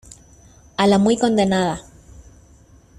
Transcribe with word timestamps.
a 0.77 0.87
la 0.87 0.97
muy 0.97 1.15
condenada. 1.15 1.83